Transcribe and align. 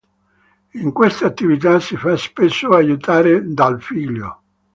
In 0.71 0.93
queste 0.93 1.25
attività 1.25 1.79
si 1.79 1.95
fa 1.95 2.17
spesso 2.17 2.69
aiutare 2.69 3.53
dal 3.53 3.79
figlio. 3.79 4.41